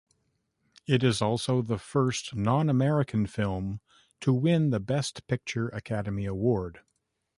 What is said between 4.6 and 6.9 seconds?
the Best Picture Academy Award.